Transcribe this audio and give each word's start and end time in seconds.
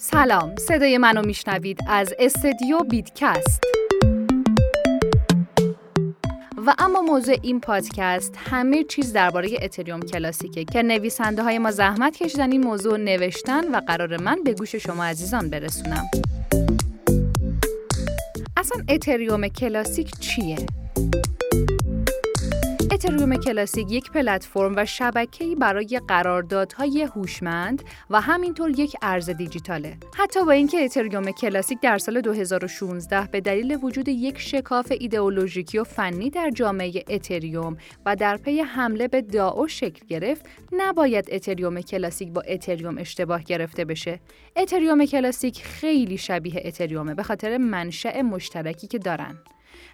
سلام 0.00 0.56
صدای 0.56 0.98
منو 0.98 1.22
میشنوید 1.26 1.78
از 1.88 2.14
استدیو 2.18 2.78
بیدکست 2.78 3.64
و 6.66 6.74
اما 6.78 7.02
موضوع 7.02 7.36
این 7.42 7.60
پادکست 7.60 8.34
همه 8.50 8.84
چیز 8.84 9.12
درباره 9.12 9.48
اتریوم 9.62 10.00
کلاسیکه 10.00 10.64
که 10.64 10.82
نویسنده 10.82 11.42
های 11.42 11.58
ما 11.58 11.70
زحمت 11.70 12.16
کشیدن 12.16 12.52
این 12.52 12.64
موضوع 12.64 12.96
نوشتن 12.96 13.74
و 13.74 13.80
قرار 13.80 14.16
من 14.16 14.42
به 14.44 14.54
گوش 14.54 14.74
شما 14.74 15.04
عزیزان 15.04 15.50
برسونم 15.50 16.04
اصلا 18.56 18.84
اتریوم 18.88 19.48
کلاسیک 19.48 20.10
چیه؟ 20.20 20.56
اتریوم 22.98 23.36
کلاسیک 23.36 23.92
یک 23.92 24.10
پلتفرم 24.10 24.74
و 24.76 24.86
شبکه‌ای 24.86 25.54
برای 25.54 26.00
قراردادهای 26.08 27.02
هوشمند 27.02 27.82
و 28.10 28.20
همینطور 28.20 28.70
یک 28.70 28.96
ارز 29.02 29.30
دیجیتاله. 29.30 29.96
حتی 30.14 30.44
با 30.44 30.52
اینکه 30.52 30.84
اتریوم 30.84 31.30
کلاسیک 31.30 31.80
در 31.80 31.98
سال 31.98 32.20
2016 32.20 33.28
به 33.32 33.40
دلیل 33.40 33.78
وجود 33.82 34.08
یک 34.08 34.38
شکاف 34.38 34.92
ایدئولوژیکی 35.00 35.78
و 35.78 35.84
فنی 35.84 36.30
در 36.30 36.50
جامعه 36.50 37.04
اتریوم 37.08 37.76
و 38.06 38.16
در 38.16 38.36
پی 38.36 38.60
حمله 38.60 39.08
به 39.08 39.22
DAO 39.22 39.68
شکل 39.68 40.06
گرفت، 40.06 40.46
نباید 40.72 41.28
اتریوم 41.32 41.80
کلاسیک 41.80 42.32
با 42.32 42.40
اتریوم 42.40 42.98
اشتباه 42.98 43.42
گرفته 43.42 43.84
بشه. 43.84 44.20
اتریوم 44.56 45.04
کلاسیک 45.04 45.62
خیلی 45.64 46.18
شبیه 46.18 46.62
اتریومه 46.64 47.14
به 47.14 47.22
خاطر 47.22 47.58
منشأ 47.58 48.22
مشترکی 48.22 48.86
که 48.86 48.98
دارن. 48.98 49.38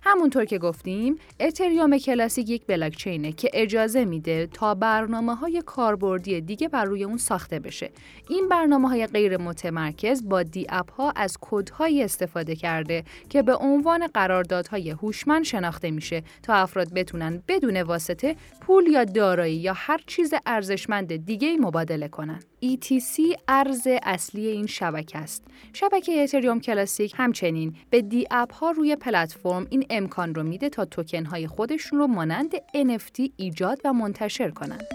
همونطور 0.02 0.44
که 0.44 0.58
گفتیم 0.58 1.18
اتریوم 1.40 1.98
کلاسیک 1.98 2.50
یک 2.50 2.66
بلاکچینه 2.66 3.32
که 3.32 3.50
اجازه 3.54 4.04
میده 4.04 4.46
تا 4.46 4.74
برنامه 4.74 5.34
های 5.34 5.62
کاربردی 5.66 6.40
دیگه 6.40 6.68
بر 6.68 6.84
روی 6.84 7.04
اون 7.04 7.16
ساخته 7.16 7.58
بشه. 7.58 7.90
این 8.28 8.48
برنامه 8.48 8.88
های 8.88 9.06
غیر 9.06 9.36
متمرکز 9.36 10.28
با 10.28 10.42
دی 10.42 10.66
اپ 10.68 10.90
ها 10.90 11.12
از 11.16 11.36
کدهایی 11.40 12.02
استفاده 12.02 12.56
کرده 12.56 13.04
که 13.28 13.42
به 13.42 13.56
عنوان 13.56 14.06
قراردادهای 14.06 14.90
هوشمند 14.90 15.44
شناخته 15.44 15.90
میشه 15.90 16.22
تا 16.42 16.54
افراد 16.54 16.94
بتونن 16.94 17.42
بدون 17.48 17.82
واسطه 17.82 18.36
پول 18.60 18.86
یا 18.86 19.04
دارایی 19.04 19.56
یا 19.56 19.72
هر 19.76 20.00
چیز 20.06 20.34
ارزشمند 20.46 21.16
دیگه 21.16 21.56
مبادله 21.56 22.08
کنن. 22.08 22.40
ETC 22.64 23.36
ارز 23.48 23.86
اصلی 24.02 24.46
این 24.46 24.66
شبکه 24.66 25.18
است. 25.18 25.44
شبکه 25.72 26.22
اتریوم 26.22 26.60
کلاسیک 26.60 27.14
همچنین 27.16 27.74
به 27.90 28.02
دی 28.02 28.26
اپ 28.30 28.54
ها 28.54 28.70
روی 28.70 28.96
پلتفرم 28.96 29.66
این 29.70 29.86
امکان 29.90 30.34
رو 30.34 30.42
میده 30.42 30.68
تا 30.68 30.84
توکن 30.84 31.24
های 31.24 31.46
خودشون 31.46 31.98
رو 31.98 32.06
مانند 32.06 32.56
NFT 32.56 33.30
ایجاد 33.36 33.80
و 33.84 33.92
منتشر 33.92 34.50
کنند. 34.50 34.86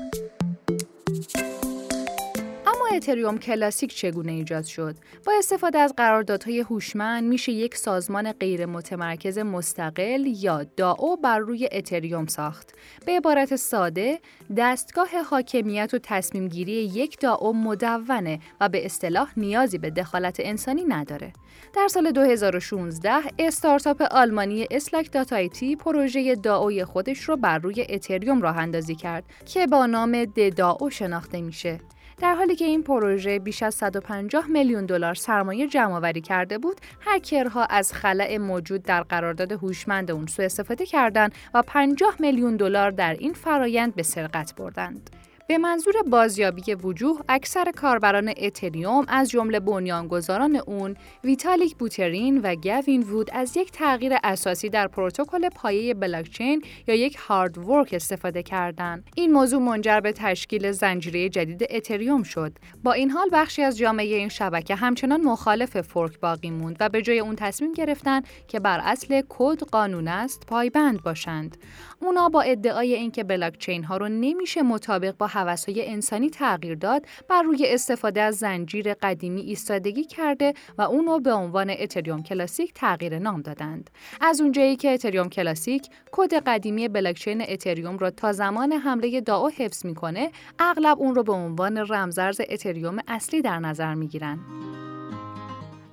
اتریوم 2.96 3.38
کلاسیک 3.38 3.96
چگونه 3.96 4.32
ایجاد 4.32 4.64
شد؟ 4.64 4.96
با 5.26 5.34
استفاده 5.38 5.80
از 5.80 5.94
قراردادهای 5.98 6.60
هوشمند 6.60 7.24
میشه 7.24 7.52
یک 7.52 7.76
سازمان 7.76 8.32
غیر 8.32 8.66
متمرکز 8.66 9.38
مستقل 9.38 10.26
یا 10.26 10.64
DAO 10.64 11.18
بر 11.18 11.40
روی 11.40 11.70
اتریوم 11.72 12.26
ساخت. 12.26 12.72
به 13.06 13.12
عبارت 13.12 13.56
ساده، 13.56 14.20
دستگاه 14.58 15.10
حاکمیت 15.30 15.94
و 15.94 16.00
تصمیم 16.04 16.48
گیری 16.48 16.72
یک 16.72 17.20
DAO 17.20 17.54
مدونه 17.54 18.40
و 18.62 18.70
به 18.70 18.86
اصطلاح 18.86 19.32
نیازی 19.38 19.78
به 19.78 19.90
دخالت 19.90 20.38
انسانی 20.40 20.84
نداره. 20.84 21.34
در 21.76 21.88
سال 21.88 22.12
2016 22.12 23.12
استارتاپ 23.40 24.02
آلمانی 24.12 24.68
Slock.it 24.72 25.76
پروژه 25.76 26.36
DAO 26.36 26.73
ی 26.73 26.86
خودش 26.86 27.20
رو 27.20 27.38
بر 27.38 27.58
روی 27.58 27.86
اتریوم 27.90 28.42
راه 28.42 28.58
اندازی 28.58 28.96
کرد 28.96 29.24
که 29.46 29.68
با 29.68 29.86
نام 29.86 30.26
The 30.26 30.58
DAO 30.58 30.90
شناخته 30.90 31.42
میشه. 31.42 31.80
در 32.20 32.36
حالی 32.36 32.56
که 32.56 32.66
این 32.66 32.84
پروژه 32.84 33.40
بیش 33.40 33.64
از 33.64 33.76
150 33.76 34.48
میلیون 34.48 34.86
دلار 34.86 35.14
سرمایه 35.14 35.68
جمع 35.68 36.12
کرده 36.12 36.58
بود، 36.58 36.82
هکرها 37.02 37.66
از 37.66 37.94
خلأ 37.94 38.38
موجود 38.38 38.84
در 38.84 39.02
قرارداد 39.04 39.52
هوشمند 39.52 40.12
اون 40.12 40.28
سوء 40.28 40.46
استفاده 40.46 40.86
کردند 40.86 41.32
و 41.54 41.62
50 41.62 42.16
میلیون 42.20 42.58
دلار 42.58 42.92
در 42.92 43.14
این 43.14 43.34
فرایند 43.34 43.96
به 43.96 44.04
سرقت 44.04 44.56
بردند. 44.56 45.19
به 45.50 45.58
منظور 45.58 45.94
بازیابی 46.08 46.74
وجوه 46.74 47.22
اکثر 47.30 47.72
کاربران 47.72 48.34
اتریوم 48.38 49.06
از 49.08 49.30
جمله 49.30 49.60
بنیانگذاران 49.60 50.56
اون 50.56 50.96
ویتالیک 51.24 51.76
بوترین 51.76 52.42
و 52.42 52.56
گوین 52.56 53.04
وود 53.04 53.30
از 53.34 53.58
یک 53.58 53.72
تغییر 53.72 54.14
اساسی 54.24 54.70
در 54.70 54.88
پروتکل 54.88 55.50
پایه 55.50 55.94
بلاکچین 55.94 56.62
یا 56.88 56.96
یک 56.96 57.16
هارد 57.16 57.58
ورک 57.58 57.94
استفاده 57.94 58.44
کردند. 58.44 59.10
این 59.16 59.34
موضوع 59.34 59.62
منجر 59.62 60.00
به 60.00 60.12
تشکیل 60.12 60.72
زنجیره 60.72 61.30
جدید 61.30 61.68
اتریوم 61.70 62.24
شد. 62.24 62.52
با 62.84 62.94
این 62.94 63.12
حال 63.12 63.30
بخشی 63.32 63.62
از 63.62 63.78
جامعه 63.78 64.16
این 64.16 64.30
شبکه 64.30 64.76
همچنان 64.76 65.22
مخالف 65.22 65.82
fork 65.82 66.20
باقی 66.20 66.50
موند 66.50 66.78
و 66.80 66.90
به 66.90 67.02
جای 67.02 67.20
اون 67.20 67.36
تصمیم 67.36 67.74
گرفتن 67.74 68.22
که 68.48 68.60
بر 68.60 68.80
اصل 68.84 69.22
کد 69.30 69.64
قانون 69.64 70.08
است 70.08 70.46
پایبند 70.48 71.04
باشند. 71.04 71.58
اونا 72.02 72.30
با 72.30 72.42
ادعای 72.42 72.94
اینکه 72.94 73.24
بلاکچین 73.24 73.84
ها 73.84 73.98
رو 73.98 74.10
نمیشه 74.10 74.62
مطابق 74.62 75.18
با 75.18 75.28
هوسای 75.40 75.88
انسانی 75.88 76.30
تغییر 76.30 76.76
داد 76.76 77.06
بر 77.30 77.42
روی 77.42 77.66
استفاده 77.68 78.22
از 78.22 78.36
زنجیر 78.38 78.94
قدیمی 78.94 79.42
ایستادگی 79.42 80.04
کرده 80.04 80.54
و 80.78 80.82
اونو 80.82 81.20
به 81.20 81.34
عنوان 81.34 81.70
اتریوم 81.80 82.24
کلاسیک 82.24 82.74
تغییر 82.74 83.20
نام 83.20 83.42
دادند. 83.42 83.90
از 84.22 84.42
اونجایی 84.42 84.76
که 84.76 84.94
اتریوم 84.94 85.30
کلاسیک 85.30 85.88
کد 86.12 86.34
قدیمی 86.34 86.88
بلاکچین 86.88 87.44
اتریوم 87.48 87.98
را 87.98 88.12
تا 88.12 88.32
زمان 88.34 88.72
حمله 88.72 89.22
DAO 89.22 89.50
حفظ 89.50 89.86
می‌کنه 89.86 90.32
اغلب 90.60 91.00
اون 91.00 91.16
رو 91.16 91.24
به 91.24 91.34
عنوان 91.34 91.78
رمزرز 91.78 92.42
اتریوم 92.50 92.98
اصلی 93.08 93.42
در 93.42 93.60
نظر 93.60 93.94
می‌گیرن. 93.94 94.40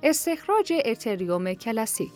استخراج 0.03 0.73
اتریوم 0.85 1.53
کلاسیک 1.53 2.11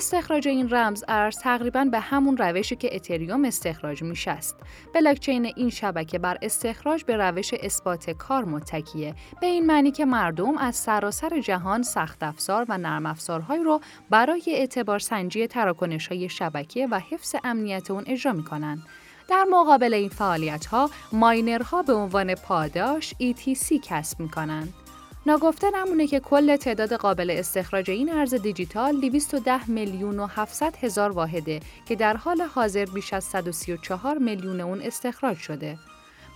استخراج 0.00 0.48
این 0.48 0.70
رمز 0.70 1.04
ارز 1.08 1.38
تقریبا 1.38 1.84
به 1.84 2.00
همون 2.00 2.36
روشی 2.36 2.76
که 2.76 2.96
اتریوم 2.96 3.44
استخراج 3.44 4.02
میشه 4.02 4.30
است. 4.30 4.56
بلاکچین 4.94 5.52
این 5.56 5.70
شبکه 5.70 6.18
بر 6.18 6.38
استخراج 6.42 7.04
به 7.04 7.16
روش 7.16 7.54
اثبات 7.54 8.10
کار 8.10 8.44
متکیه 8.44 9.14
به 9.40 9.46
این 9.46 9.66
معنی 9.66 9.90
که 9.90 10.04
مردم 10.04 10.58
از 10.58 10.76
سراسر 10.76 11.40
جهان 11.40 11.82
سخت 11.82 12.22
افزار 12.22 12.66
و 12.68 12.78
نرم 12.78 13.06
افزارهایی 13.06 13.64
رو 13.64 13.80
برای 14.10 14.42
اعتبار 14.46 14.98
سنجی 14.98 15.46
تراکنش 15.46 16.08
های 16.08 16.28
شبکه 16.28 16.88
و 16.90 17.00
حفظ 17.10 17.34
امنیت 17.44 17.90
اون 17.90 18.04
اجرا 18.06 18.32
می‌کنن. 18.32 18.82
در 19.28 19.44
مقابل 19.50 19.94
این 19.94 20.08
فعالیت 20.08 20.66
ها 20.66 20.90
ماینرها 21.12 21.82
به 21.82 21.92
عنوان 21.92 22.34
پاداش 22.34 23.14
ETC 23.22 23.80
کسب 23.82 24.20
می 24.20 24.28
کنند. 24.28 24.74
ناگفته 25.26 25.66
نمونه 25.70 26.06
که 26.06 26.20
کل 26.20 26.56
تعداد 26.56 26.92
قابل 26.92 27.30
استخراج 27.30 27.90
این 27.90 28.12
ارز 28.12 28.34
دیجیتال 28.34 29.00
210 29.00 29.70
میلیون 29.70 30.18
و 30.18 30.26
700 30.26 30.76
هزار 30.76 31.10
واحده 31.10 31.60
که 31.86 31.96
در 31.96 32.16
حال 32.16 32.42
حاضر 32.42 32.84
بیش 32.84 33.12
از 33.12 33.24
134 33.24 34.18
میلیون 34.18 34.60
اون 34.60 34.80
استخراج 34.82 35.36
شده. 35.38 35.78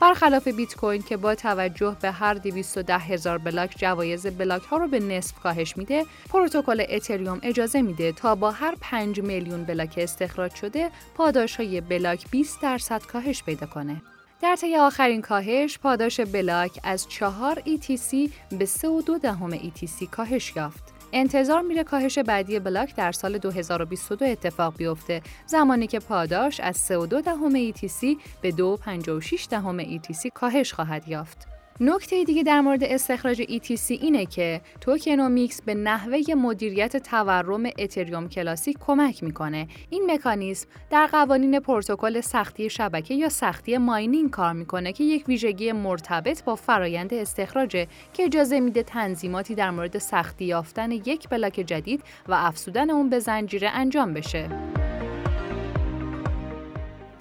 برخلاف 0.01 0.49
بیت 0.49 0.77
کوین 0.77 1.03
که 1.03 1.17
با 1.17 1.35
توجه 1.35 1.97
به 2.03 2.11
هر 2.11 2.35
210 2.35 2.99
هزار 2.99 3.39
بلاک 3.39 3.75
جوایز 3.79 4.27
بلاک 4.27 4.63
ها 4.63 4.77
رو 4.77 4.89
به 4.89 5.01
نصف 5.01 5.41
کاهش 5.41 5.77
میده، 5.77 6.05
پروتکل 6.29 6.85
اتریوم 6.89 7.41
اجازه 7.43 7.83
میده 7.83 8.13
تا 8.13 8.35
با 8.35 8.51
هر 8.51 8.75
5 8.81 9.21
میلیون 9.21 9.65
بلاک 9.65 9.95
استخراج 9.97 10.55
شده، 10.55 10.91
پاداش 11.15 11.57
های 11.57 11.81
بلاک 11.81 12.31
20 12.31 12.63
درصد 12.63 13.03
کاهش 13.03 13.43
پیدا 13.43 13.67
کنه. 13.67 14.03
در 14.45 14.57
طی 14.57 14.77
آخرین 14.77 15.23
کاهش 15.23 15.79
پاداش 15.79 16.21
بلاک 16.21 16.81
از 16.83 17.09
4 17.09 17.63
ETC 17.67 18.31
به 18.59 18.67
3.2 18.67 19.21
دهم 19.23 19.59
ETC 19.59 20.05
کاهش 20.11 20.57
یافت. 20.57 20.95
انتظار 21.13 21.63
میره 21.63 21.85
کاهش 21.85 22.19
بعدی 22.19 22.59
بلاک 22.59 22.97
در 22.97 23.13
سال 23.13 23.39
2022 23.39 24.25
اتفاق 24.25 24.77
بیفته 24.77 25.23
زمانی 25.47 25.87
که 25.87 25.99
پاداش 25.99 26.61
از 26.61 26.91
3.2 26.93 27.23
دهم 27.23 27.73
ETC 27.73 28.17
به 28.43 28.51
2.56 28.51 29.47
دهم 29.51 29.85
ETC 29.85 30.29
کاهش 30.35 30.73
خواهد 30.73 31.09
یافت. 31.09 31.54
نکته 31.81 32.25
دیگه 32.25 32.43
در 32.43 32.61
مورد 32.61 32.85
استخراج 32.85 33.43
ETC 33.43 33.91
اینه 33.91 34.27
که 34.27 34.61
tokenomics 34.81 35.63
به 35.63 35.75
نحوه 35.75 36.35
مدیریت 36.35 36.97
تورم 36.97 37.63
اتریوم 37.79 38.29
کلاسیک 38.29 38.77
کمک 38.81 39.23
می‌کنه. 39.23 39.69
این 39.91 40.11
مکانیزم 40.11 40.67
در 40.91 41.07
قوانین 41.07 41.61
پروتکل 41.61 42.21
سختی 42.21 42.71
شبکه 42.71 43.15
یا 43.15 43.29
سختی 43.29 43.79
mining 43.79 44.31
کار 44.31 44.53
می‌کنه 44.53 44.93
که 44.93 45.05
یک 45.05 45.29
ویژگی 45.29 45.73
مرتبط 45.73 46.45
با 46.45 46.55
فرایند 46.55 47.15
استخراجه 47.15 47.87
که 48.13 48.25
اجازه 48.25 48.61
میده 48.61 48.83
تنظیماتی 48.83 49.55
در 49.55 49.71
مورد 49.71 49.99
سختی 49.99 50.45
یافتن 50.45 50.91
یک 50.91 51.29
بلاک 51.29 51.55
جدید 51.55 52.03
و 52.29 52.35
افزودن 52.35 52.91
اون 52.91 53.11
به 53.11 53.19
زنجیره 53.19 53.71
انجام 53.71 54.15
بشه. 54.15 54.49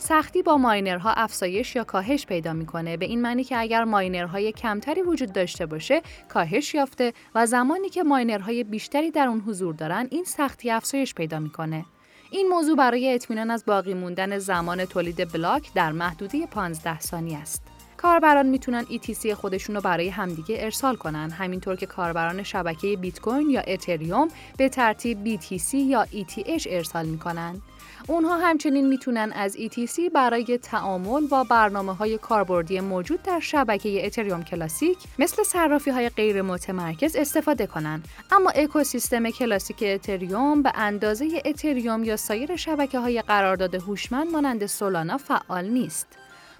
سختی 0.04 0.42
با 0.42 0.58
ماینرها 0.58 1.14
افزایش 1.14 1.76
یا 1.76 1.84
کاهش 1.84 2.26
پیدا 2.26 2.54
می‌کنه. 2.54 2.98
به 2.98 3.06
این 3.06 3.22
معنی 3.22 3.44
که 3.44 3.58
اگر 3.58 3.84
ماینرهای 3.84 4.52
کمتری 4.52 5.02
وجود 5.02 5.34
داشته 5.34 5.66
باشه 5.66 6.02
کاهش 6.30 6.74
یافته 6.74 7.14
و 7.36 7.46
زمانی 7.46 7.90
که 7.90 8.04
ماینرهای 8.04 8.64
بیشتری 8.64 9.12
در 9.12 9.28
اون 9.28 9.40
حضور 9.40 9.76
دارن 9.76 10.08
این 10.12 10.24
سختی 10.24 10.72
افزایش 10.72 11.14
پیدا 11.14 11.40
می‌کنه. 11.40 11.86
این 12.32 12.48
موضوع 12.48 12.78
برای 12.78 13.14
اطمینان 13.14 13.52
از 13.52 13.66
باقی 13.66 13.94
موندن 13.94 14.38
زمان 14.38 14.86
تولید 14.86 15.34
بلاک 15.34 15.74
در 15.74 15.92
محدوده 15.92 16.46
15 16.46 17.00
ثانیه 17.00 17.38
است. 17.38 17.64
کاربران 17.98 18.46
می‌تونن 18.46 18.86
ETC 18.86 19.28
خودشون 19.28 19.76
رو 19.76 19.82
برای 19.82 20.10
همدیگه 20.10 20.56
ارسال 20.60 20.96
کنن. 20.96 21.30
همینطور 21.30 21.76
که 21.76 21.86
کاربران 21.86 22.44
شبکه 22.44 22.98
بیت 22.98 23.20
کوین 23.20 23.50
یا 23.50 23.62
اتریوم 23.62 24.28
به 24.58 24.70
ترتیب 24.70 25.38
BTC 25.38 25.74
یا 25.74 26.06
ETH 26.06 26.64
ارسال 26.66 27.06
می‌کنن. 27.06 27.62
اونها 28.08 28.38
همچنین 28.38 28.88
می‌تونن 28.88 29.32
از 29.36 29.58
ETC 29.58 30.00
برای 30.14 30.58
تعامل 30.58 31.28
با 31.28 31.44
برنامه 31.44 31.96
های 31.96 32.18
کاربردی 32.18 32.80
موجود 32.80 33.22
در 33.22 33.40
شبکه 33.40 34.06
اتریوم 34.06 34.44
کلاسیک 34.44 34.98
مثل 35.20 35.44
صرافی 35.44 35.92
های 35.92 36.10
غیر 36.10 36.42
متمرکز 36.42 37.16
استفاده 37.16 37.68
کنند. 37.68 38.08
اما 38.32 38.50
اکوسیستم 38.50 39.30
کلاسیک 39.30 39.84
اتریوم 39.88 40.62
به 40.62 40.72
اندازه 40.76 41.42
اتریوم 41.46 42.04
یا 42.04 42.18
سایر 42.18 42.56
شبکه 42.56 43.00
های 43.00 43.22
قرارداد 43.22 43.76
هوشمند 43.76 44.32
مانند 44.32 44.66
سولانا 44.66 45.18
فعال 45.18 45.66
نیست. 45.66 46.08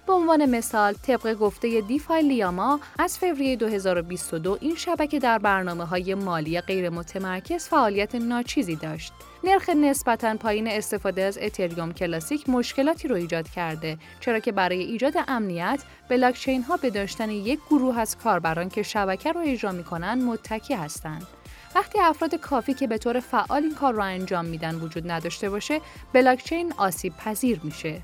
به 0.06 0.12
عنوان 0.12 0.46
مثال 0.46 0.92
طبق 0.92 1.34
گفته 1.34 1.80
دیفای 1.80 2.22
لیاما 2.22 2.80
از 2.98 3.18
فوریه 3.18 3.56
2022 3.56 4.58
این 4.60 4.74
شبکه 4.74 5.18
در 5.18 5.38
برنامه 5.38 5.84
های 5.84 6.14
مالی 6.14 6.60
غیر 6.60 6.90
متمرکز 6.90 7.68
فعالیت 7.68 8.14
ناچیزی 8.14 8.76
داشت. 8.76 9.12
نرخ 9.44 9.68
نسبتا 9.68 10.36
پایین 10.36 10.68
استفاده 10.68 11.22
از 11.22 11.38
اتریوم 11.42 11.92
کلاسیک 11.92 12.48
مشکلاتی 12.48 13.08
رو 13.08 13.16
ایجاد 13.16 13.48
کرده 13.48 13.98
چرا 14.20 14.38
که 14.38 14.52
برای 14.52 14.78
ایجاد 14.78 15.14
امنیت 15.28 15.80
بلاکچین 16.08 16.62
ها 16.62 16.76
به 16.76 16.90
داشتن 16.90 17.30
یک 17.30 17.60
گروه 17.70 17.98
از 17.98 18.18
کاربران 18.18 18.68
که 18.68 18.82
شبکه 18.82 19.32
رو 19.32 19.40
اجرا 19.44 19.72
می‌کنن 19.72 20.24
متکی 20.24 20.74
هستند 20.74 21.26
وقتی 21.74 22.00
افراد 22.00 22.34
کافی 22.34 22.74
که 22.74 22.86
به 22.86 22.98
طور 22.98 23.20
فعال 23.20 23.62
این 23.62 23.74
کار 23.74 23.94
را 23.94 24.04
انجام 24.04 24.44
میدن 24.44 24.74
وجود 24.74 25.10
نداشته 25.10 25.50
باشه 25.50 25.80
بلاکچین 26.12 26.72
آسیب 26.76 27.16
پذیر 27.16 27.60
میشه 27.64 28.02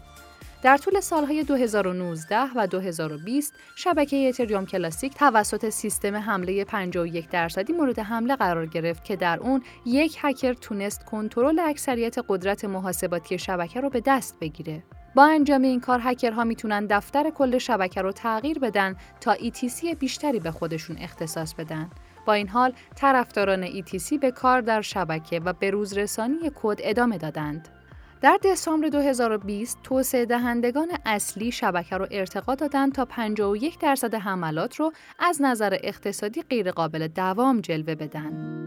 در 0.63 0.77
طول 0.77 1.01
سالهای 1.01 1.45
2019 1.45 2.37
و 2.57 2.67
2020 2.67 3.55
شبکه 3.77 4.29
اتریوم 4.29 4.67
کلاسیک 4.67 5.15
توسط 5.15 5.69
سیستم 5.69 6.17
حمله 6.17 6.65
51 6.65 7.29
درصدی 7.29 7.73
مورد 7.73 7.99
حمله 7.99 8.37
قرار 8.37 8.67
گرفت 8.67 9.05
که 9.05 9.17
در 9.17 9.39
اون 9.39 9.63
یک 9.87 10.19
هکر 10.21 10.53
تونست 10.53 11.05
کنترل 11.05 11.59
اکثریت 11.59 12.17
قدرت 12.29 12.65
محاسباتی 12.65 13.39
شبکه 13.39 13.81
رو 13.81 13.91
به 13.91 14.03
دست 14.07 14.37
بگیره. 14.41 14.83
با 15.15 15.25
انجام 15.25 15.63
این 15.63 15.81
کار 15.81 16.01
هکرها 16.03 16.45
می‌تونن 16.45 16.87
دفتر 16.87 17.31
کل 17.31 17.59
شبکه 17.59 18.03
رو 18.03 18.13
تغییر 18.13 18.59
بدن 18.59 18.97
تا 19.21 19.35
ETC 19.35 19.95
بیشتری 19.99 20.41
به 20.41 20.51
خودشون 20.51 20.97
اختصاص 20.99 21.55
بدن. 21.55 21.91
با 22.27 22.33
این 22.33 22.49
حال 22.49 22.73
طرفداران 22.95 23.67
ETC 23.67 24.19
به 24.21 24.31
کار 24.31 24.61
در 24.61 24.81
شبکه 24.81 25.41
و 25.45 25.53
به 25.53 25.71
روزرسانی 25.71 26.37
کد 26.55 26.79
ادامه 26.83 27.19
دادند. 27.19 27.80
در 28.23 28.39
دسامبر 28.45 28.89
2020 28.89 29.79
توسعه 29.83 30.25
دهندگان 30.25 30.89
اصلی 31.07 31.53
شبکه 31.53 31.97
رو 31.97 32.07
ارتقا 32.11 32.55
دادند 32.55 32.93
تا 32.93 33.05
51 33.05 33.79
درصد 33.79 34.15
حملات 34.15 34.77
رو 34.77 34.93
از 35.19 35.43
نظر 35.43 35.79
اقتصادی 35.83 36.43
غیرقابل 36.43 37.09
دوام 37.09 37.61
جلوه 37.61 37.95
بدن. 37.95 38.67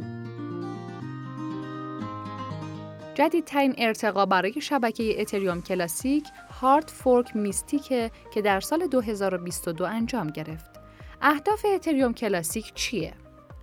جدیدترین 3.15 3.75
ارتقا 3.77 4.25
برای 4.25 4.61
شبکه 4.61 5.21
اتریوم 5.21 5.61
کلاسیک 5.61 6.27
hard 6.61 6.87
fork 6.87 7.35
Mystique 7.35 8.03
ه 8.03 8.11
که 8.33 8.41
در 8.41 8.59
سال 8.59 8.87
2022 8.87 9.85
انجام 9.85 10.27
گرفت. 10.27 10.71
اهداف 11.21 11.65
اتریوم 11.75 12.13
کلاسیک 12.13 12.73
چیه؟ 12.73 13.13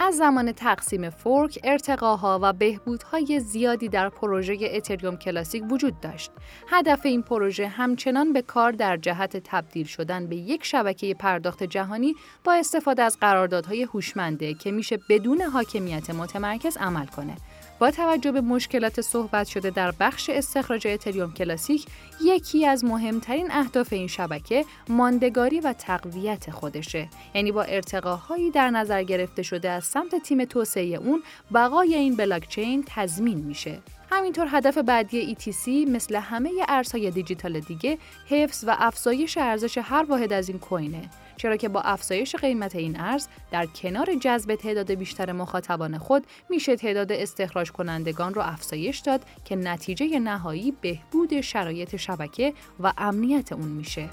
از 0.03 0.17
زمان 0.17 0.53
تقسیم 0.53 1.11
fork، 1.11 1.59
ارتقاها 1.65 2.39
و 2.43 2.53
بهبودهای 2.53 3.41
زیادی 3.41 3.89
در 3.89 4.09
پروژه 4.09 4.57
اتریوم 4.73 5.17
کلاسیک 5.17 5.65
وجود 5.71 6.01
داشت. 6.01 6.31
هدف 6.69 7.01
این 7.07 7.23
پروژه 7.23 7.69
همچنان 7.69 8.33
به 8.33 8.43
کار 8.43 8.73
در 8.73 8.97
جهت 8.97 9.37
تبدیل 9.37 9.87
شدن 9.87 10.27
به 10.27 10.37
یک 10.37 10.65
شبکه 10.65 11.15
پرداخت 11.15 11.63
جهانی 11.63 12.15
با 12.45 12.53
استفاده 12.53 13.03
از 13.03 13.19
قراردادهای 13.21 13.83
هوشمنده 13.83 14.55
که 14.55 14.73
میشه 14.73 14.99
بدون 15.09 15.41
حاکمیت 15.41 16.11
متمرکز 16.11 16.77
عمل 16.77 17.07
کنه. 17.07 17.37
با 17.81 17.91
توجه 17.91 18.33
به 18.33 18.41
مشکلات 18.41 19.01
صحبت 19.01 19.47
شده 19.47 19.71
در 19.71 19.95
بخش 20.01 20.31
استخراج 20.31 20.87
اتریوم 20.87 21.33
کلاسیک 21.33 21.87
یکی 22.25 22.67
از 22.67 22.85
مهمترین 22.85 23.49
اهداف 23.51 23.93
این 23.93 24.07
شبکه 24.07 24.65
ماندگاری 24.89 25.61
و 25.61 25.73
تقویت 25.73 26.51
خودشه. 26.51 27.09
یعنی 27.35 27.53
با 27.53 27.63
ارتقاهایی 27.63 28.51
در 28.51 28.71
نظر 28.71 29.03
گرفته 29.03 29.43
شده 29.43 29.71
از 29.71 29.85
سمت 29.85 30.23
تیم 30.23 30.45
توسعه 30.45 30.97
اون 30.97 31.23
بقای 31.55 31.95
این 31.95 32.17
بلاکچین 32.17 32.85
تضمین 32.87 33.39
میشه. 33.39 33.79
همینطور 34.11 34.47
هدف 34.51 34.79
بعدی 34.79 35.37
ETC 35.37 35.69
مثل 35.69 36.17
همه 36.17 36.51
ارزهای 36.69 37.11
دیجیتال 37.11 37.61
دیگه 37.61 37.99
حفظ 38.29 38.65
و 38.67 38.77
افزایش 38.79 39.39
ارزش 39.39 39.79
هر 39.79 40.07
واحد 40.09 40.33
از 40.33 40.49
این 40.49 40.59
کوینه. 40.59 41.11
چرا 41.41 41.57
که 41.57 41.69
با 41.69 41.81
افزایش 41.81 42.37
قیمت 42.37 42.77
این 42.77 43.01
ارز 43.01 43.29
در 43.51 43.67
کنار 43.67 44.15
جذب 44.15 44.55
تعداد 44.55 44.93
بیشتر 44.93 45.33
مخاطبان 45.33 45.99
خود 45.99 46.27
میشه 46.51 46.77
تعداد 46.77 47.13
استخراج 47.13 47.73
کنندگان 47.73 48.35
رو 48.35 48.43
افزایش 48.43 48.99
داد 48.99 49.25
که 49.45 49.57
نتیجه 49.57 50.19
نهایی 50.19 50.73
بهبود 50.81 51.41
شرایط 51.41 51.97
شبکه 51.97 52.53
و 52.81 52.93
امنیت 52.99 53.53
اون 53.53 53.69
میشه. 53.69 54.09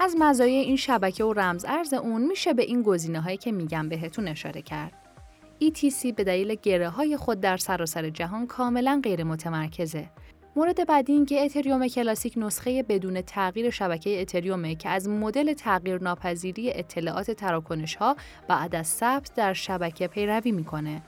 از 0.00 0.16
مزایای 0.18 0.60
این 0.60 0.76
شبکه 0.76 1.24
و 1.24 1.32
رمز 1.32 1.64
ارز 1.68 1.92
اون 1.92 2.26
میشه 2.26 2.54
به 2.54 2.62
این 2.62 2.82
گزینه 2.82 3.20
هایی 3.20 3.36
که 3.36 3.52
میگم 3.52 3.88
بهتون 3.88 4.28
اشاره 4.28 4.62
کرد. 4.62 4.92
ETC 5.64 6.12
به 6.16 6.24
دلیل 6.24 6.54
گره 6.54 6.88
های 6.88 7.16
خود 7.16 7.40
در 7.40 7.56
سراسر 7.56 8.10
جهان 8.10 8.46
کاملا 8.46 9.00
غیر 9.04 9.24
متمرکزه. 9.24 10.10
مورد 10.56 10.86
بعدی 10.86 11.12
این 11.12 11.26
که 11.26 11.44
اتریوم 11.44 11.88
کلاسیک 11.88 12.34
نسخه 12.36 12.82
بدون 12.82 13.22
تغییر 13.22 13.70
شبکه 13.70 14.20
اتریومه 14.20 14.74
که 14.74 14.88
از 14.88 15.08
مدل 15.08 15.52
تغییر 15.52 16.02
ناپذیری 16.02 16.72
اطلاعات 16.72 17.30
تراکنش 17.30 17.94
ها 17.94 18.16
بعد 18.48 18.74
از 18.74 18.86
ثبت 18.86 19.34
در 19.36 19.52
شبکه 19.52 20.06
پیروی 20.06 20.52
می‌کنه. 20.52 21.02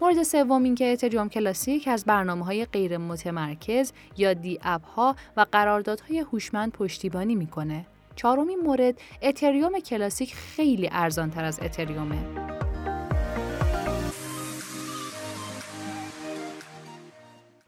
مورد 0.00 0.22
سوم 0.22 0.62
این 0.64 0.74
که 0.74 0.92
اتریوم 0.92 1.28
کلاسیک 1.28 1.88
از 1.88 2.04
برنامه 2.04 2.44
های 2.44 2.64
غیر 2.64 2.98
متمرکز 2.98 3.92
یا 4.16 4.32
دی 4.32 4.58
اپ 4.62 4.84
ها 4.84 5.16
و 5.36 5.46
قراردادهای 5.52 6.18
هوشمند 6.18 6.72
پشتیبانی 6.72 7.34
می‌کنه. 7.34 7.86
چهارمین 8.16 8.60
مورد 8.60 8.98
اتریوم 9.22 9.78
کلاسیک 9.78 10.34
خیلی 10.34 10.88
ارزان 10.92 11.30
تر 11.30 11.44
از 11.44 11.60
اتریومه. 11.60 12.18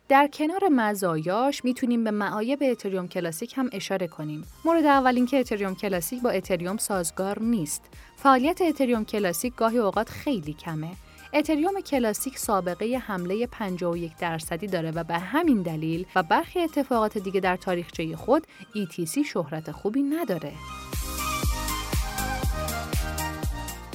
در 0.08 0.26
کنار 0.26 0.68
مزایاش 0.70 1.64
می‌تونیم 1.64 2.04
به 2.04 2.10
معایب 2.10 2.58
اتریوم 2.62 3.08
کلاسیک 3.08 3.58
هم 3.58 3.70
اشاره 3.72 4.06
کنیم. 4.06 4.44
مورد 4.64 4.84
اول 4.84 5.16
اینکه 5.16 5.40
اتریوم 5.40 5.74
کلاسیک 5.74 6.22
با 6.22 6.30
اتریوم 6.30 6.76
سازگار 6.76 7.42
نیست. 7.42 7.82
فعالیت 8.16 8.62
اتریوم 8.62 9.04
کلاسیک 9.04 9.54
گاهی 9.54 9.78
اوقات 9.78 10.08
خیلی 10.08 10.52
کمه. 10.52 10.90
اتریوم 11.34 11.80
کلاسیک 11.80 12.38
سابقه 12.38 13.02
حمله 13.06 13.46
51 13.46 14.16
درصدی 14.16 14.66
داره 14.66 14.90
و 14.90 15.04
به 15.04 15.14
همین 15.14 15.62
دلیل 15.62 16.06
و 16.14 16.22
برخی 16.22 16.60
اتفاقات 16.60 17.18
دیگه 17.18 17.40
در 17.40 17.56
تاریخچه 17.56 18.16
خود 18.16 18.46
ETC 18.74 19.26
شهرت 19.26 19.72
خوبی 19.72 20.02
نداره. 20.02 20.52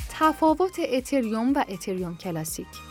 تفاوت 0.09 0.79
اتریوم 0.79 1.53
و 1.53 1.65
اتریوم 1.69 2.17
کلاسیک 2.17 2.90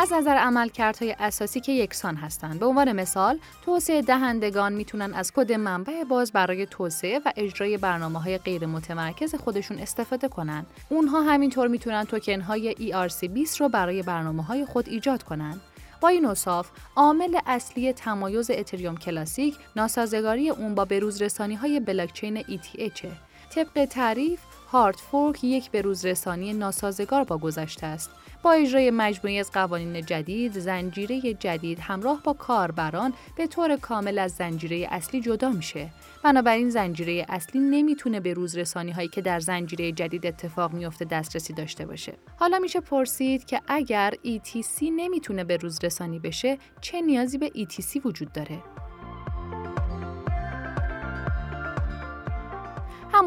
از 0.00 0.12
نظر 0.12 0.36
عملکردهای 0.36 1.16
اساسی 1.18 1.60
که 1.60 1.72
یکسان 1.72 2.16
هستند. 2.16 2.60
به 2.60 2.66
عنوان 2.66 2.92
مثال، 2.92 3.38
توسعه 3.64 4.02
دهندگان 4.02 4.72
می‌تونن 4.72 5.14
از 5.14 5.32
کد 5.32 5.52
منبع 5.52 6.04
باز 6.04 6.32
برای 6.32 6.66
توسعه 6.66 7.18
و 7.18 7.32
اجرای 7.36 7.76
برنامه 7.76 8.22
های 8.22 8.38
غیر 8.38 8.66
متمرکز 8.66 9.34
خودشون 9.34 9.78
استفاده 9.78 10.28
کنند. 10.28 10.66
اونها 10.88 11.22
همینطور 11.22 11.68
می‌تونن 11.68 12.04
توکن 12.04 12.40
های 12.40 12.74
ERC20 12.74 13.56
رو 13.56 13.68
برای 13.68 14.02
برنامه 14.02 14.42
های 14.42 14.66
خود 14.66 14.88
ایجاد 14.88 15.22
کنند. 15.22 15.60
با 16.00 16.08
این 16.08 16.26
اصاف 16.26 16.70
عامل 16.96 17.38
اصلی 17.46 17.92
تمایز 17.92 18.50
اتریوم 18.50 18.96
کلاسیک 18.96 19.56
ناسازگاری 19.76 20.50
اون 20.50 20.74
با 20.74 20.84
بروزرسانی 20.84 21.54
های 21.54 21.80
بلاکچین 21.80 22.42
ETH 22.42 23.06
طبق 23.50 23.84
تعریف 23.84 24.40
هارد 24.72 24.96
فورک 24.96 25.44
یک 25.44 25.70
بروزرسانی 25.70 26.52
ناسازگار 26.52 27.24
با 27.24 27.38
گذشته 27.38 27.86
است 27.86 28.10
با 28.42 28.52
اجرای 28.52 28.90
مجموعی 28.90 29.38
از 29.38 29.52
قوانین 29.52 30.06
جدید، 30.06 30.58
زنجیره 30.58 31.34
جدید 31.34 31.78
همراه 31.80 32.22
با 32.22 32.32
کاربران 32.32 33.12
به 33.36 33.46
طور 33.46 33.76
کامل 33.76 34.18
از 34.18 34.32
زنجیره 34.32 34.88
اصلی 34.90 35.20
جدا 35.20 35.50
میشه. 35.50 35.90
بنابراین 36.24 36.70
زنجیره 36.70 37.26
اصلی 37.28 37.60
نمی‌تونه 37.60 38.20
به 38.20 38.34
روزرسانی 38.34 38.90
هایی 38.90 39.08
که 39.08 39.20
در 39.20 39.40
زنجیره 39.40 39.92
جدید 39.92 40.26
اتفاق 40.26 40.72
میفته 40.72 41.04
دسترسی 41.04 41.52
داشته 41.52 41.86
باشه. 41.86 42.12
حالا 42.36 42.58
میشه 42.58 42.80
پرسید 42.80 43.44
که 43.44 43.60
اگر 43.68 44.14
ETC 44.24 44.82
نمی‌تونه 44.82 45.44
به 45.44 45.56
روزرسانی 45.56 46.18
بشه، 46.18 46.58
چه 46.80 47.00
نیازی 47.00 47.38
به 47.38 47.48
ETC 47.48 48.00
وجود 48.04 48.32
داره؟ 48.32 48.58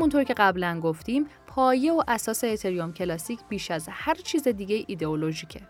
همونطور 0.04 0.24
که 0.24 0.34
قبلا 0.34 0.80
گفتیم 0.80 1.26
پایه 1.48 1.94
و 1.94 2.04
اساس 2.08 2.44
اتریوم 2.44 2.94
کلاسیک 2.94 3.40
بیش 3.50 3.72
از 3.72 3.88
هر 3.92 4.16
چیز 4.16 4.48
دیگه 4.48 4.84
ایدئولوژیکه. 4.88 5.62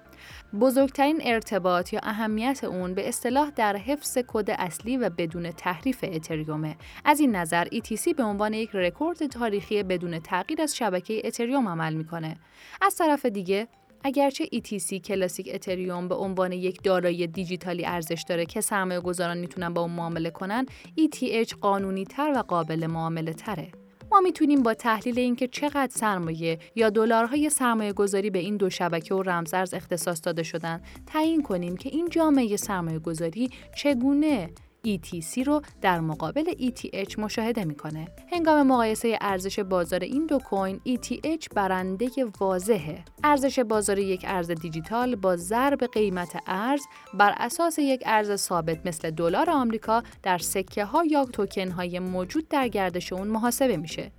بزرگترین 0.61 1.21
ارتباط 1.23 1.93
یا 1.93 1.99
اهمیت 2.03 2.63
اون 2.63 2.93
به 2.93 3.07
اصطلاح 3.07 3.49
در 3.49 3.77
حفظ 3.77 4.17
کد 4.27 4.49
اصلی 4.49 4.97
و 4.97 5.09
بدون 5.09 5.51
تحریف 5.51 6.05
اتریومه. 6.07 6.75
از 7.05 7.19
این 7.19 7.35
نظر 7.35 7.65
ETC 7.65 8.13
به 8.17 8.23
عنوان 8.23 8.53
یک 8.53 8.69
رکورد 8.73 9.27
تاریخی 9.27 9.83
بدون 9.83 10.19
تغییر 10.19 10.61
از 10.61 10.75
شبکه 10.75 11.21
اتریوم 11.23 11.67
عمل 11.67 11.93
می‌کنه. 11.93 12.37
از 12.81 12.95
طرف 12.95 13.25
دیگه 13.25 13.67
اگرچه 14.03 14.45
ETC 14.45 14.93
کلاسیک 14.93 15.49
اتریوم 15.53 16.07
به 16.07 16.15
عنوان 16.15 16.51
یک 16.51 16.83
دارایی 16.83 17.27
دیجیتالی 17.27 17.85
ارزش 17.85 18.25
داره 18.27 18.45
که 18.45 18.61
سرمایه 18.61 18.99
گذاران 18.99 19.37
می‌تونن 19.37 19.73
با 19.73 19.81
اون 19.81 19.91
معامله 19.91 20.29
کنن، 20.29 20.65
ETH 20.99 21.53
قانونی 21.61 22.05
تر 22.05 22.33
و 22.35 22.41
قابل 22.41 22.87
معامله 22.87 23.33
تره. 23.33 23.82
ما 24.13 24.19
می‌تونیم 24.19 24.63
با 24.63 24.73
تحلیل 24.73 25.19
اینکه 25.19 25.47
چقدر 25.47 25.91
سرمایه 25.91 26.59
یا 26.75 26.89
دلارهای 26.89 27.49
سرمایه 27.49 27.93
گذاری 27.93 28.29
به 28.29 28.39
این 28.39 28.57
دو 28.57 28.69
شبکه 28.69 29.15
و 29.15 29.21
رمزارز 29.21 29.73
اختصاص 29.73 30.21
داده 30.23 30.43
شدن 30.43 30.81
تعیین 31.07 31.43
کنیم 31.43 31.77
که 31.77 31.89
این 31.89 32.09
جامعه 32.09 32.57
سرمایه 32.57 32.99
گذاری 32.99 33.49
چگونه 33.77 34.49
ETC 34.87 35.37
رو 35.47 35.61
در 35.81 35.99
مقابل 35.99 36.43
ETH 36.51 37.19
مشاهده 37.19 37.65
می‌کنه. 37.65 38.07
هنگام 38.31 38.67
مقایسه 38.67 39.17
ارزش 39.21 39.59
بازار 39.59 39.99
این 39.99 40.25
دو 40.25 40.39
کوین 40.39 40.81
ETH 40.87 41.47
برنده 41.55 42.09
واضحه. 42.39 43.05
ارزش 43.23 43.59
بازار 43.59 43.99
یک 43.99 44.25
ارز 44.27 44.51
دیجیتال 44.51 45.15
با 45.15 45.35
ضرب 45.35 45.83
قیمت 45.83 46.43
ارز 46.47 46.81
بر 47.13 47.33
اساس 47.37 47.79
یک 47.79 48.03
ارز 48.05 48.35
ثابت 48.35 48.85
مثل 48.85 49.11
دلار 49.11 49.49
آمریکا 49.49 50.03
در 50.23 50.37
سکه 50.37 50.85
ها 50.85 51.05
یا 51.05 51.25
توکن 51.25 51.71
های 51.71 51.99
موجود 51.99 52.47
در 52.47 52.67
گردش 52.67 53.13
اون 53.13 53.27
محاسبه 53.27 53.77
میشه. 53.77 54.11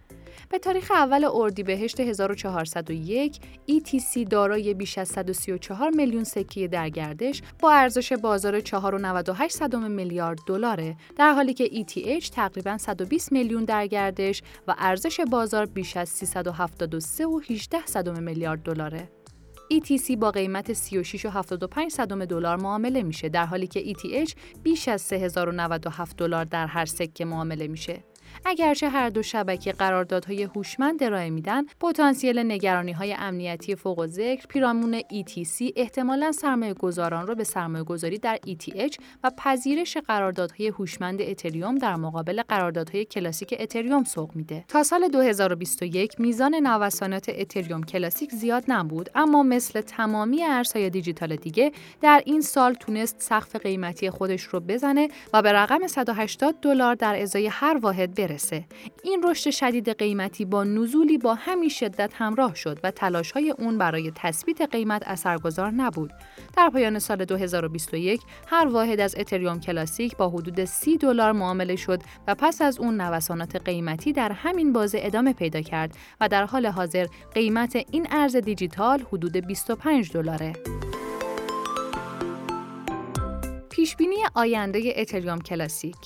به 0.50 0.58
تاریخ 0.58 0.90
اول 0.90 1.24
اردیبهشت 1.24 2.00
1401 2.00 3.40
ETC 3.70 4.28
دارای 4.30 4.74
بیش 4.74 4.98
از 4.98 5.08
134 5.08 5.90
میلیون 5.90 6.24
سکه 6.24 6.68
در 6.68 6.88
گردش 6.88 7.42
با 7.58 7.72
ارزش 7.72 8.12
بازار 8.12 8.60
4.98 8.60 9.74
میلیارد 9.74 10.38
دلاره 10.46 10.96
در 11.16 11.32
حالی 11.32 11.54
که 11.54 11.66
ETH 11.66 12.28
تقریبا 12.28 12.78
120 12.78 13.32
میلیون 13.32 13.64
در 13.64 13.86
گردش 13.86 14.42
و 14.68 14.74
ارزش 14.78 15.20
بازار 15.20 15.66
بیش 15.66 15.96
از 15.96 16.24
373.18 16.24 18.18
میلیارد 18.18 18.62
دلاره. 18.62 19.08
ETC 19.72 20.16
با 20.16 20.30
قیمت 20.30 20.72
36.75 20.72 22.00
دلار 22.10 22.56
معامله 22.56 23.02
میشه 23.02 23.28
در 23.28 23.46
حالی 23.46 23.66
که 23.66 23.84
ETH 23.84 24.34
بیش 24.62 24.88
از 24.88 25.02
3097 25.02 26.16
دلار 26.16 26.44
در 26.44 26.66
هر 26.66 26.84
سکه 26.84 27.24
معامله 27.24 27.68
میشه. 27.68 28.04
اگرچه 28.44 28.88
هر 28.88 29.08
دو 29.08 29.22
شبکه 29.22 29.72
قراردادهای 29.72 30.42
هوشمند 30.42 31.02
ارائه 31.02 31.30
میدن 31.30 31.62
پتانسیل 31.80 32.38
نگرانی 32.38 32.92
های 32.92 33.14
امنیتی 33.18 33.76
فوق 33.76 34.06
ذکر 34.06 34.46
پیرامون 34.46 35.00
ETC 35.00 35.72
احتمالا 35.76 36.32
سرمایه 36.32 36.74
گذاران 36.74 37.26
را 37.26 37.34
به 37.34 37.44
سرمایه 37.44 37.84
گذاری 37.84 38.18
در 38.18 38.38
ETH 38.46 38.96
و 39.24 39.30
پذیرش 39.38 39.96
قراردادهای 39.96 40.68
هوشمند 40.68 41.22
اتریوم 41.22 41.78
در 41.78 41.96
مقابل 41.96 42.42
قراردادهای 42.42 43.04
کلاسیک 43.04 43.54
اتریوم 43.58 44.04
سوق 44.04 44.30
میده. 44.34 44.64
تا 44.68 44.82
سال 44.82 45.08
2021 45.08 46.20
میزان 46.20 46.54
نوسانات 46.54 47.28
اتریوم 47.28 47.82
کلاسیک 47.82 48.30
زیاد 48.30 48.64
نبود 48.68 49.10
اما 49.14 49.42
مثل 49.42 49.80
تمامی 49.80 50.44
ارزهای 50.44 50.90
دیجیتال 50.90 51.36
دیگه 51.36 51.72
در 52.00 52.22
این 52.26 52.40
سال 52.40 52.74
تونست 52.74 53.16
سقف 53.18 53.56
قیمتی 53.56 54.10
خودش 54.10 54.42
رو 54.42 54.60
بزنه 54.60 55.08
و 55.32 55.42
به 55.42 55.52
رقم 55.52 55.86
180 55.86 56.54
دلار 56.62 56.94
در 56.94 57.22
ازای 57.22 57.46
هر 57.46 57.78
واحد 57.82 58.14
برسه. 58.28 58.64
این 59.02 59.22
رشد 59.28 59.50
شدید 59.50 59.98
قیمتی 59.98 60.44
با 60.44 60.64
نزولی 60.64 61.18
با 61.18 61.34
همین 61.34 61.68
شدت 61.68 62.12
همراه 62.14 62.54
شد 62.54 62.80
و 62.84 62.90
تلاش 62.90 63.32
های 63.32 63.50
اون 63.50 63.78
برای 63.78 64.12
تثبیت 64.14 64.62
قیمت 64.62 65.02
اثرگذار 65.06 65.70
نبود. 65.70 66.10
در 66.56 66.70
پایان 66.70 66.98
سال 66.98 67.24
2021 67.24 68.20
هر 68.46 68.66
واحد 68.66 69.00
از 69.00 69.14
اتریوم 69.18 69.60
کلاسیک 69.60 70.16
با 70.16 70.28
حدود 70.28 70.64
30 70.64 70.96
دلار 70.96 71.32
معامله 71.32 71.76
شد 71.76 72.02
و 72.28 72.34
پس 72.34 72.62
از 72.62 72.78
اون 72.78 73.00
نوسانات 73.00 73.56
قیمتی 73.56 74.12
در 74.12 74.32
همین 74.32 74.72
بازه 74.72 74.98
ادامه 75.02 75.32
پیدا 75.32 75.60
کرد 75.60 75.96
و 76.20 76.28
در 76.28 76.44
حال 76.44 76.66
حاضر 76.66 77.06
قیمت 77.34 77.76
این 77.90 78.06
ارز 78.10 78.36
دیجیتال 78.36 79.04
حدود 79.12 79.36
25 79.36 80.12
دلاره. 80.12 80.52
پیشبینی 83.70 84.16
آینده 84.34 84.92
اتریوم 84.96 85.38
کلاسیک 85.38 85.96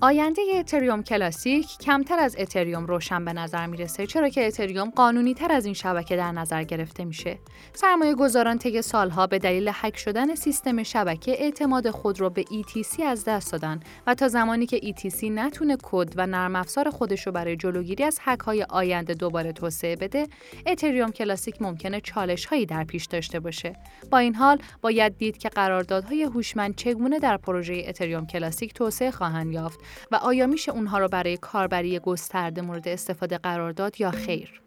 آینده 0.00 0.42
اتریوم 0.54 1.02
کلاسیک 1.02 1.78
کمتر 1.78 2.18
از 2.18 2.36
اتریوم 2.38 2.86
روشن 2.86 3.24
به 3.24 3.32
نظر 3.32 3.66
می‌رسه 3.66 4.06
چرا 4.06 4.28
که 4.28 4.46
اتریوم 4.46 4.90
قانونی 4.90 5.34
تر 5.34 5.52
از 5.52 5.64
این 5.64 5.74
شبکه 5.74 6.16
در 6.16 6.32
نظر 6.32 6.62
گرفته 6.64 7.04
میشه. 7.04 7.38
سرمایه 7.72 8.14
گذاران 8.14 8.58
طی 8.58 8.82
سالها 8.82 9.26
به 9.26 9.38
دلیل 9.38 9.70
هک 9.72 9.96
شدن 9.96 10.34
سیستم 10.34 10.82
شبکه 10.82 11.42
اعتماد 11.42 11.90
خود 11.90 12.20
را 12.20 12.28
به 12.28 12.42
ETC 12.42 13.00
از 13.00 13.24
دست 13.24 13.52
دادن 13.52 13.80
و 14.06 14.14
تا 14.14 14.28
زمانی 14.28 14.66
که 14.66 14.80
ETC 14.80 15.24
نتونه 15.24 15.76
کد 15.82 16.12
و 16.16 16.26
نرم 16.26 16.56
افزار 16.56 16.90
خودش 16.90 17.26
رو 17.26 17.32
برای 17.32 17.56
جلوگیری 17.56 18.04
از 18.04 18.18
هک 18.20 18.40
های 18.40 18.62
آینده 18.62 19.14
دوباره 19.14 19.52
توسعه 19.52 19.96
بده، 19.96 20.26
اتریوم 20.66 21.10
کلاسیک 21.10 21.62
ممکنه 21.62 22.00
چالش 22.00 22.46
هایی 22.46 22.66
در 22.66 22.84
پیش 22.84 23.04
داشته 23.04 23.40
باشه. 23.40 23.76
با 24.10 24.18
این 24.18 24.34
حال 24.34 24.58
باید 24.82 25.16
دید 25.16 25.38
که 25.38 25.48
قراردادهای 25.48 26.22
هوشمند 26.22 26.76
چگونه 26.76 27.18
در 27.18 27.36
پروژه 27.36 27.84
اتریوم 27.88 28.26
کلاسیک 28.26 28.74
توسعه 28.74 29.10
خواهند 29.10 29.52
یافت 29.52 29.83
و 30.10 30.16
آیا 30.16 30.46
میشه 30.46 30.72
اونها 30.72 30.98
رو 30.98 31.08
برای 31.08 31.36
کاربری 31.36 31.98
گسترده 31.98 32.62
مورد 32.62 32.88
استفاده 32.88 33.38
قرار 33.38 33.72
داد 33.72 34.00
یا 34.00 34.10
خیر؟ 34.10 34.60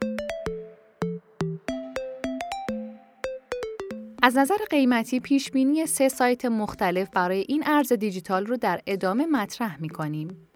از 4.23 4.37
نظر 4.37 4.57
قیمتی 4.69 5.19
پیش 5.19 5.51
بینی 5.51 5.85
سه 5.85 6.09
سایت 6.09 6.45
مختلف 6.45 7.09
برای 7.13 7.45
این 7.47 7.63
ارز 7.65 7.93
دیجیتال 7.93 8.45
رو 8.45 8.57
در 8.57 8.81
ادامه 8.87 9.25
مطرح 9.25 9.81
می 9.81 9.89
کنیم. 9.89 10.46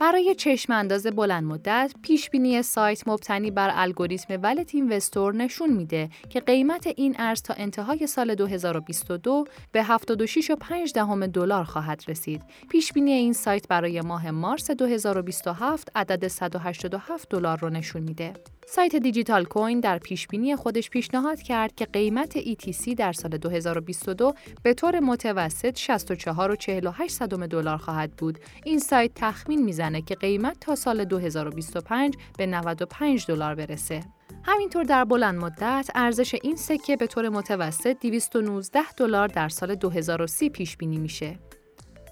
برای 0.00 0.34
چشم 0.34 0.72
انداز 0.72 1.06
بلند 1.06 1.44
مدت، 1.44 1.94
پیش 2.02 2.30
بینی 2.30 2.62
سایت 2.62 3.08
مبتنی 3.08 3.50
بر 3.50 3.70
الگوریتم 3.74 4.38
ولت 4.42 4.74
اینوستور 4.74 5.34
نشون 5.34 5.72
میده 5.72 6.10
که 6.28 6.40
قیمت 6.40 6.86
این 6.96 7.14
ارز 7.18 7.42
تا 7.42 7.54
انتهای 7.54 8.06
سال 8.06 8.34
2022 8.34 9.44
به 9.72 9.84
76.5 9.84 10.92
دهم 10.94 11.26
دلار 11.26 11.64
خواهد 11.64 12.02
رسید. 12.08 12.42
پیش 12.70 12.92
بینی 12.92 13.12
این 13.12 13.32
سایت 13.32 13.68
برای 13.68 14.00
ماه 14.00 14.30
مارس 14.30 14.70
2027 14.70 15.92
عدد 15.94 16.28
187 16.28 17.28
دلار 17.30 17.58
رو 17.58 17.70
نشون 17.70 18.02
میده. 18.02 18.32
سایت 18.70 18.96
دیجیتال 18.96 19.44
کوین 19.44 19.80
در 19.80 19.98
پیشبینی 19.98 20.56
خودش 20.56 20.90
پیشنهاد 20.90 21.42
کرد 21.42 21.74
که 21.74 21.84
قیمت 21.84 22.38
ETC 22.38 22.94
در 22.94 23.12
سال 23.12 23.30
2022 23.30 24.34
به 24.62 24.74
طور 24.74 25.00
متوسط 25.00 25.78
64.48 25.78 27.22
دلار 27.22 27.76
خواهد 27.76 28.12
بود. 28.12 28.38
این 28.64 28.78
سایت 28.78 29.10
تخمین 29.14 29.64
می‌زنه 29.64 30.02
که 30.02 30.14
قیمت 30.14 30.60
تا 30.60 30.74
سال 30.74 31.04
2025 31.04 32.14
به 32.38 32.46
95 32.46 33.26
دلار 33.26 33.54
برسه. 33.54 34.00
همینطور 34.42 34.84
در 34.84 35.04
بلند 35.04 35.38
مدت 35.38 35.90
ارزش 35.94 36.34
این 36.42 36.56
سکه 36.56 36.96
به 36.96 37.06
طور 37.06 37.28
متوسط 37.28 37.96
219 38.00 38.80
دلار 38.96 39.28
در 39.28 39.48
سال 39.48 39.74
2030 39.74 40.50
پیش 40.50 40.76
بینی 40.76 40.98
میشه. 40.98 41.38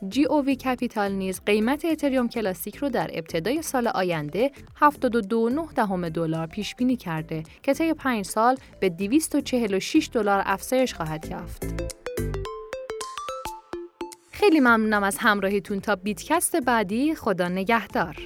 جی 0.09 0.25
او 0.25 0.45
وی 0.45 0.57
کپیتال 0.57 1.12
نیز 1.12 1.41
قیمت 1.47 1.85
اتریوم 1.85 2.29
کلاسیک 2.29 2.76
رو 2.76 2.88
در 2.88 3.11
ابتدای 3.12 3.62
سال 3.62 3.88
آینده 3.88 4.50
72.9 4.81 5.75
دهم 5.75 6.09
دلار 6.09 6.47
پیش 6.47 6.75
بینی 6.75 6.97
کرده 6.97 7.43
که 7.62 7.75
طی 7.75 7.95
5 7.95 8.25
سال 8.25 8.57
به 8.81 8.88
246 8.88 10.11
دلار 10.12 10.43
افزایش 10.47 10.95
خواهد 10.95 11.26
یافت. 11.31 11.65
خیلی 14.31 14.61
ممنونم 14.61 15.03
از 15.03 15.17
همراهیتون 15.21 15.81
تا 15.81 15.97
بیتکست 15.97 16.57
بعدی 16.57 17.15
خدا 17.15 17.49
نگهدار. 17.49 18.17